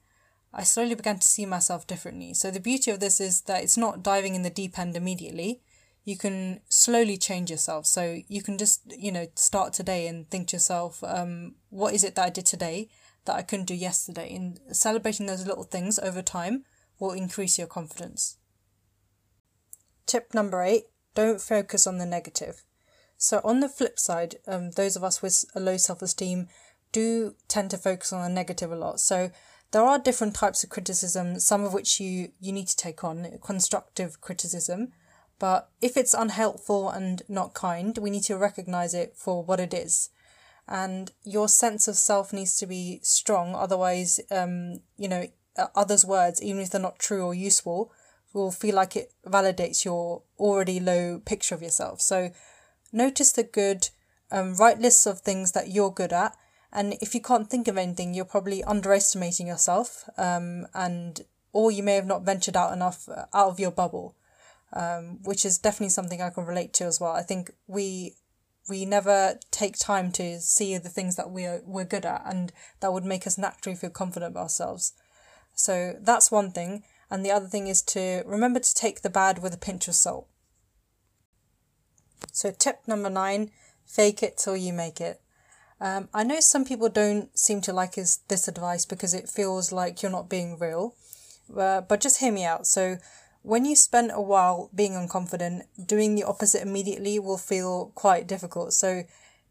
I 0.54 0.64
slowly 0.64 0.96
began 0.96 1.20
to 1.20 1.28
see 1.28 1.46
myself 1.46 1.86
differently. 1.86 2.34
So 2.34 2.52
the 2.52 2.60
beauty 2.60 2.92
of 2.92 3.02
this 3.02 3.20
is 3.20 3.42
that 3.42 3.64
it's 3.64 3.78
not 3.78 4.04
diving 4.04 4.36
in 4.36 4.44
the 4.44 4.50
deep 4.50 4.80
end 4.80 4.96
immediately. 4.96 5.62
You 6.04 6.18
can 6.18 6.62
slowly 6.70 7.18
change 7.18 7.52
yourself. 7.52 7.86
So 7.86 8.20
you 8.28 8.42
can 8.42 8.58
just 8.58 8.82
you 8.98 9.12
know 9.12 9.28
start 9.36 9.74
today 9.74 10.08
and 10.08 10.30
think 10.30 10.50
to 10.50 10.56
yourself, 10.56 11.04
um, 11.04 11.56
what 11.70 11.94
is 11.94 12.04
it 12.04 12.16
that 12.16 12.26
I 12.26 12.30
did 12.30 12.46
today 12.46 12.90
that 13.26 13.36
I 13.36 13.42
couldn't 13.42 13.68
do 13.68 13.76
yesterday? 13.76 14.34
And 14.36 14.60
celebrating 14.72 15.26
those 15.26 15.46
little 15.46 15.64
things 15.64 16.00
over 16.00 16.22
time 16.22 16.64
will 17.00 17.12
increase 17.12 17.58
your 17.58 17.68
confidence. 17.68 18.38
Tip 20.06 20.34
number 20.34 20.62
eight: 20.64 20.86
don't 21.14 21.42
focus 21.42 21.86
on 21.86 21.98
the 21.98 22.06
negative. 22.06 22.64
So, 23.18 23.40
on 23.44 23.60
the 23.60 23.70
flip 23.70 24.00
side, 24.00 24.38
um, 24.48 24.72
those 24.72 24.96
of 24.96 25.04
us 25.04 25.22
with 25.22 25.46
a 25.54 25.60
low 25.60 25.78
self 25.78 26.02
esteem 26.02 26.48
do 26.92 27.36
tend 27.48 27.70
to 27.70 27.78
focus 27.78 28.12
on 28.12 28.24
the 28.24 28.34
negative 28.34 28.72
a 28.72 28.76
lot. 28.76 29.00
So, 29.00 29.30
there 29.72 29.84
are 29.84 30.00
different 30.00 30.36
types 30.36 30.64
of 30.64 30.72
criticism, 30.72 31.40
some 31.40 31.64
of 31.64 31.72
which 31.72 32.00
you, 32.00 32.32
you 32.40 32.52
need 32.52 32.68
to 32.68 32.76
take 32.76 33.04
on, 33.04 33.38
constructive 33.44 34.20
criticism. 34.22 34.92
But 35.42 35.70
if 35.82 35.98
it's 35.98 36.14
unhelpful 36.14 36.90
and 36.90 37.24
not 37.28 37.56
kind, 37.56 37.98
we 37.98 38.12
need 38.12 38.24
to 38.24 38.38
recognize 38.38 38.94
it 38.94 39.16
for 39.18 39.44
what 39.44 39.60
it 39.60 39.74
is. 39.74 40.10
And 40.68 41.12
your 41.24 41.48
sense 41.50 41.88
of 41.88 41.96
self 41.96 42.32
needs 42.32 42.56
to 42.60 42.68
be 42.68 43.00
strong, 43.02 43.56
otherwise, 43.56 44.20
um, 44.30 44.82
you 44.98 45.10
know, 45.10 45.28
others' 45.76 46.06
words, 46.06 46.42
even 46.44 46.62
if 46.62 46.70
they're 46.70 46.80
not 46.80 47.00
true 47.00 47.26
or 47.26 47.34
useful, 47.34 47.92
will 48.34 48.52
feel 48.52 48.76
like 48.76 48.96
it 48.96 49.12
validates 49.26 49.84
your 49.84 50.22
already 50.38 50.80
low 50.80 51.20
picture 51.26 51.56
of 51.56 51.64
yourself. 51.64 52.02
So, 52.02 52.32
Notice 52.92 53.32
the 53.32 53.44
good, 53.44 53.90
um, 54.32 54.56
write 54.56 54.80
lists 54.80 55.06
of 55.06 55.22
things 55.22 55.54
that 55.54 55.70
you're 55.70 55.92
good 55.92 56.12
at. 56.12 56.36
And 56.74 56.96
if 57.02 57.16
you 57.16 57.22
can't 57.22 57.50
think 57.50 57.68
of 57.68 57.78
anything, 57.78 58.14
you're 58.14 58.26
probably 58.26 58.64
underestimating 58.64 59.48
yourself, 59.48 60.10
um, 60.18 60.68
and 60.74 61.22
or 61.52 61.70
you 61.70 61.84
may 61.84 61.96
have 61.96 62.06
not 62.06 62.24
ventured 62.24 62.56
out 62.56 62.72
enough 62.72 63.10
uh, 63.10 63.26
out 63.34 63.50
of 63.50 63.60
your 63.60 63.72
bubble, 63.72 64.16
um, 64.74 65.20
which 65.24 65.46
is 65.46 65.58
definitely 65.58 65.90
something 65.90 66.22
I 66.22 66.30
can 66.30 66.46
relate 66.46 66.74
to 66.76 66.86
as 66.86 67.00
well. 67.00 67.12
I 67.12 67.22
think 67.22 67.52
we 67.68 68.16
we 68.70 68.86
never 68.86 69.40
take 69.50 69.78
time 69.78 70.12
to 70.14 70.40
see 70.40 70.78
the 70.78 70.90
things 70.90 71.16
that 71.16 71.32
we're 71.32 71.62
we're 71.66 71.86
good 71.86 72.06
at, 72.06 72.24
and 72.26 72.52
that 72.80 72.94
would 72.94 73.06
make 73.06 73.26
us 73.26 73.38
naturally 73.38 73.76
feel 73.76 73.90
confident 73.90 74.32
about 74.32 74.44
ourselves. 74.44 74.94
So 75.54 75.96
that's 76.00 76.32
one 76.32 76.52
thing, 76.52 76.84
and 77.10 77.26
the 77.26 77.32
other 77.32 77.48
thing 77.48 77.68
is 77.68 77.82
to 77.84 78.24
remember 78.26 78.60
to 78.60 78.74
take 78.74 79.02
the 79.02 79.10
bad 79.10 79.42
with 79.44 79.54
a 79.54 79.58
pinch 79.58 79.88
of 79.88 79.96
salt. 79.96 80.28
So, 82.32 82.52
tip 82.52 82.82
number 82.88 83.10
nine 83.10 83.52
fake 83.86 84.24
it 84.24 84.38
till 84.38 84.56
you 84.56 84.72
make 84.72 85.02
it. 85.02 85.22
Um, 85.82 86.08
I 86.14 86.24
know 86.24 86.40
some 86.40 86.64
people 86.64 86.90
don't 86.90 87.38
seem 87.38 87.60
to 87.62 87.74
like 87.74 87.96
his, 87.96 88.20
this 88.28 88.48
advice 88.48 88.86
because 88.86 89.14
it 89.14 89.28
feels 89.28 89.72
like 89.72 90.02
you're 90.02 90.12
not 90.12 90.30
being 90.30 90.58
real, 90.60 90.96
uh, 91.58 91.82
but 91.82 92.00
just 92.00 92.20
hear 92.20 92.32
me 92.32 92.46
out. 92.46 92.68
So, 92.68 92.98
when 93.44 93.66
you 93.66 93.76
spend 93.76 94.12
a 94.14 94.22
while 94.22 94.70
being 94.74 94.94
unconfident, 94.94 95.64
doing 95.86 96.16
the 96.16 96.24
opposite 96.24 96.62
immediately 96.62 97.20
will 97.20 97.38
feel 97.38 97.92
quite 97.96 98.28
difficult. 98.28 98.74
So, 98.74 99.04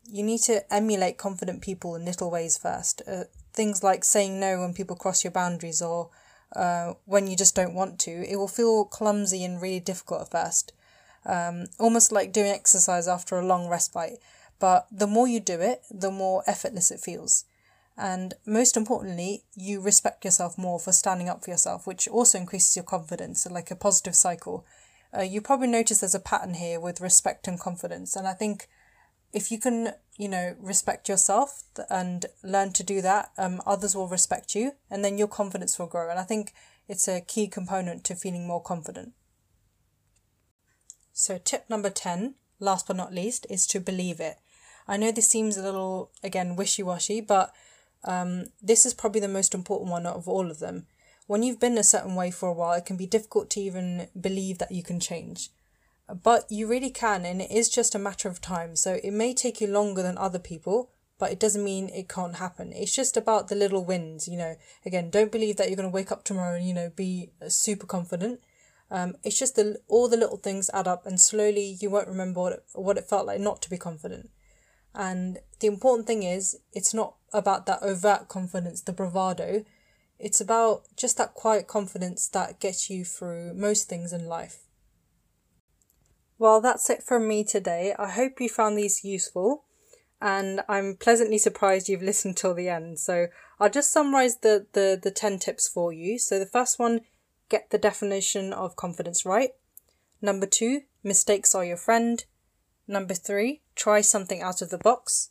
you 0.06 0.22
need 0.22 0.40
to 0.40 0.72
emulate 0.72 1.18
confident 1.18 1.62
people 1.62 1.94
in 1.94 2.04
little 2.04 2.30
ways 2.30 2.56
first. 2.56 3.02
Uh, 3.06 3.24
things 3.52 3.82
like 3.82 4.02
saying 4.02 4.40
no 4.40 4.60
when 4.60 4.74
people 4.74 4.96
cross 4.96 5.22
your 5.22 5.30
boundaries 5.30 5.82
or 5.82 6.10
uh, 6.56 6.94
when 7.04 7.26
you 7.26 7.36
just 7.36 7.54
don't 7.54 7.74
want 7.74 7.98
to. 8.00 8.10
It 8.10 8.36
will 8.36 8.48
feel 8.48 8.84
clumsy 8.86 9.44
and 9.44 9.60
really 9.60 9.80
difficult 9.80 10.22
at 10.22 10.30
first 10.30 10.72
um, 11.26 11.66
almost 11.78 12.12
like 12.12 12.32
doing 12.32 12.50
exercise 12.50 13.08
after 13.08 13.38
a 13.38 13.46
long 13.46 13.68
respite. 13.68 14.18
But 14.58 14.86
the 14.90 15.06
more 15.06 15.26
you 15.26 15.40
do 15.40 15.60
it, 15.60 15.82
the 15.90 16.10
more 16.10 16.42
effortless 16.46 16.90
it 16.90 17.00
feels. 17.00 17.44
And 18.00 18.32
most 18.46 18.78
importantly, 18.78 19.44
you 19.54 19.82
respect 19.82 20.24
yourself 20.24 20.56
more 20.56 20.80
for 20.80 20.90
standing 20.90 21.28
up 21.28 21.44
for 21.44 21.50
yourself, 21.50 21.86
which 21.86 22.08
also 22.08 22.38
increases 22.38 22.74
your 22.74 22.84
confidence, 22.84 23.46
like 23.50 23.70
a 23.70 23.76
positive 23.76 24.14
cycle. 24.14 24.64
Uh, 25.14 25.20
you 25.20 25.42
probably 25.42 25.66
notice 25.66 26.00
there's 26.00 26.14
a 26.14 26.20
pattern 26.20 26.54
here 26.54 26.80
with 26.80 27.02
respect 27.02 27.46
and 27.46 27.60
confidence. 27.60 28.16
And 28.16 28.26
I 28.26 28.32
think 28.32 28.68
if 29.34 29.52
you 29.52 29.58
can, 29.58 29.92
you 30.16 30.30
know, 30.30 30.56
respect 30.58 31.10
yourself 31.10 31.64
and 31.90 32.24
learn 32.42 32.72
to 32.72 32.82
do 32.82 33.02
that, 33.02 33.32
um, 33.36 33.60
others 33.66 33.94
will 33.94 34.08
respect 34.08 34.54
you 34.54 34.72
and 34.90 35.04
then 35.04 35.18
your 35.18 35.28
confidence 35.28 35.78
will 35.78 35.86
grow. 35.86 36.08
And 36.08 36.18
I 36.18 36.22
think 36.22 36.54
it's 36.88 37.06
a 37.06 37.20
key 37.20 37.48
component 37.48 38.02
to 38.04 38.14
feeling 38.14 38.46
more 38.46 38.62
confident. 38.62 39.12
So, 41.12 41.36
tip 41.36 41.68
number 41.68 41.90
10, 41.90 42.36
last 42.60 42.86
but 42.86 42.96
not 42.96 43.12
least, 43.12 43.46
is 43.50 43.66
to 43.66 43.78
believe 43.78 44.20
it. 44.20 44.38
I 44.88 44.96
know 44.96 45.12
this 45.12 45.28
seems 45.28 45.58
a 45.58 45.62
little, 45.62 46.12
again, 46.24 46.56
wishy 46.56 46.82
washy, 46.82 47.20
but 47.20 47.52
um, 48.04 48.46
this 48.62 48.86
is 48.86 48.94
probably 48.94 49.20
the 49.20 49.28
most 49.28 49.54
important 49.54 49.90
one 49.90 50.06
out 50.06 50.16
of 50.16 50.28
all 50.28 50.50
of 50.50 50.58
them. 50.58 50.86
When 51.26 51.42
you've 51.42 51.60
been 51.60 51.78
a 51.78 51.84
certain 51.84 52.14
way 52.14 52.30
for 52.30 52.48
a 52.48 52.52
while, 52.52 52.72
it 52.72 52.86
can 52.86 52.96
be 52.96 53.06
difficult 53.06 53.50
to 53.50 53.60
even 53.60 54.08
believe 54.20 54.58
that 54.58 54.72
you 54.72 54.82
can 54.82 54.98
change. 54.98 55.50
But 56.22 56.50
you 56.50 56.66
really 56.66 56.90
can, 56.90 57.24
and 57.24 57.40
it 57.40 57.52
is 57.52 57.68
just 57.68 57.94
a 57.94 57.98
matter 57.98 58.28
of 58.28 58.40
time. 58.40 58.74
So 58.74 58.98
it 59.04 59.12
may 59.12 59.32
take 59.32 59.60
you 59.60 59.68
longer 59.68 60.02
than 60.02 60.18
other 60.18 60.40
people, 60.40 60.90
but 61.20 61.30
it 61.30 61.38
doesn't 61.38 61.62
mean 61.62 61.88
it 61.90 62.08
can't 62.08 62.36
happen. 62.36 62.72
It's 62.72 62.94
just 62.94 63.16
about 63.16 63.48
the 63.48 63.54
little 63.54 63.84
wins, 63.84 64.26
you 64.26 64.36
know. 64.36 64.56
Again, 64.84 65.10
don't 65.10 65.30
believe 65.30 65.56
that 65.56 65.68
you're 65.68 65.76
going 65.76 65.88
to 65.88 65.94
wake 65.94 66.10
up 66.10 66.24
tomorrow 66.24 66.56
and, 66.56 66.66
you 66.66 66.74
know, 66.74 66.90
be 66.96 67.30
super 67.46 67.86
confident. 67.86 68.40
Um, 68.90 69.14
it's 69.22 69.38
just 69.38 69.54
the 69.54 69.80
all 69.86 70.08
the 70.08 70.16
little 70.16 70.36
things 70.36 70.68
add 70.74 70.88
up, 70.88 71.06
and 71.06 71.20
slowly 71.20 71.76
you 71.80 71.90
won't 71.90 72.08
remember 72.08 72.40
what 72.40 72.52
it, 72.54 72.64
what 72.72 72.98
it 72.98 73.08
felt 73.08 73.26
like 73.26 73.38
not 73.38 73.62
to 73.62 73.70
be 73.70 73.78
confident. 73.78 74.30
And 74.94 75.38
the 75.60 75.66
important 75.66 76.06
thing 76.06 76.22
is, 76.22 76.58
it's 76.72 76.94
not 76.94 77.14
about 77.32 77.66
that 77.66 77.82
overt 77.82 78.28
confidence, 78.28 78.80
the 78.80 78.92
bravado. 78.92 79.64
It's 80.18 80.40
about 80.40 80.82
just 80.96 81.16
that 81.16 81.34
quiet 81.34 81.66
confidence 81.66 82.28
that 82.28 82.60
gets 82.60 82.90
you 82.90 83.04
through 83.04 83.54
most 83.54 83.88
things 83.88 84.12
in 84.12 84.26
life. 84.26 84.64
Well, 86.38 86.60
that's 86.60 86.88
it 86.90 87.02
from 87.02 87.28
me 87.28 87.44
today. 87.44 87.94
I 87.98 88.08
hope 88.08 88.40
you 88.40 88.48
found 88.48 88.76
these 88.76 89.04
useful, 89.04 89.64
and 90.20 90.62
I'm 90.68 90.96
pleasantly 90.96 91.38
surprised 91.38 91.88
you've 91.88 92.02
listened 92.02 92.36
till 92.36 92.54
the 92.54 92.68
end. 92.68 92.98
So 92.98 93.28
I'll 93.58 93.70
just 93.70 93.92
summarize 93.92 94.38
the, 94.38 94.66
the, 94.72 94.98
the 95.00 95.10
10 95.10 95.38
tips 95.38 95.68
for 95.68 95.92
you. 95.92 96.18
So 96.18 96.38
the 96.38 96.46
first 96.46 96.78
one 96.78 97.02
get 97.50 97.70
the 97.70 97.78
definition 97.78 98.52
of 98.52 98.76
confidence 98.76 99.26
right. 99.26 99.50
Number 100.22 100.46
two, 100.46 100.82
mistakes 101.02 101.54
are 101.54 101.64
your 101.64 101.76
friend. 101.76 102.24
Number 102.90 103.14
three, 103.14 103.60
try 103.76 104.00
something 104.00 104.42
out 104.42 104.60
of 104.60 104.70
the 104.70 104.76
box. 104.76 105.30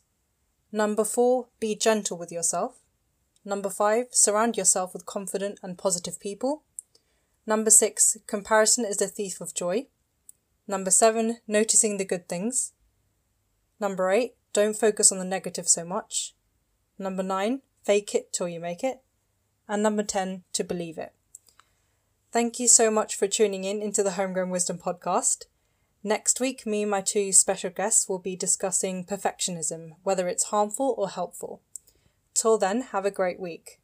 Number 0.72 1.04
four, 1.04 1.48
be 1.60 1.76
gentle 1.76 2.16
with 2.16 2.32
yourself. 2.32 2.78
Number 3.44 3.68
five, 3.68 4.06
surround 4.12 4.56
yourself 4.56 4.94
with 4.94 5.04
confident 5.04 5.60
and 5.62 5.76
positive 5.76 6.18
people. 6.18 6.62
Number 7.44 7.68
six, 7.68 8.16
comparison 8.26 8.86
is 8.86 8.96
the 8.96 9.08
thief 9.08 9.42
of 9.42 9.54
joy. 9.54 9.88
Number 10.66 10.90
seven, 10.90 11.40
noticing 11.46 11.98
the 11.98 12.04
good 12.06 12.30
things. 12.30 12.72
Number 13.78 14.10
eight, 14.10 14.36
don't 14.54 14.74
focus 14.74 15.12
on 15.12 15.18
the 15.18 15.24
negative 15.26 15.68
so 15.68 15.84
much. 15.84 16.34
Number 16.98 17.22
nine, 17.22 17.60
fake 17.82 18.14
it 18.14 18.32
till 18.32 18.48
you 18.48 18.58
make 18.58 18.82
it. 18.82 19.02
And 19.68 19.82
number 19.82 20.02
10, 20.02 20.44
to 20.54 20.64
believe 20.64 20.96
it. 20.96 21.12
Thank 22.32 22.58
you 22.58 22.68
so 22.68 22.90
much 22.90 23.16
for 23.16 23.28
tuning 23.28 23.64
in 23.64 23.82
into 23.82 24.02
the 24.02 24.12
Homegrown 24.12 24.48
Wisdom 24.48 24.78
podcast. 24.78 25.44
Next 26.02 26.40
week, 26.40 26.64
me 26.64 26.82
and 26.82 26.90
my 26.90 27.02
two 27.02 27.30
special 27.32 27.68
guests 27.68 28.08
will 28.08 28.18
be 28.18 28.34
discussing 28.34 29.04
perfectionism, 29.04 29.96
whether 30.02 30.28
it's 30.28 30.44
harmful 30.44 30.94
or 30.96 31.10
helpful. 31.10 31.60
Till 32.32 32.56
then, 32.56 32.80
have 32.92 33.04
a 33.04 33.10
great 33.10 33.38
week. 33.38 33.79